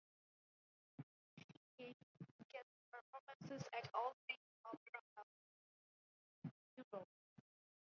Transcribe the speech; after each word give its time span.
She 1.37 1.45
gave 1.77 1.95
guest 2.51 2.65
performances 2.91 3.69
at 3.71 3.87
all 3.93 4.13
leading 4.27 4.41
opera 4.65 5.01
houses 5.15 5.71
in 6.45 6.51
Europe. 6.75 7.07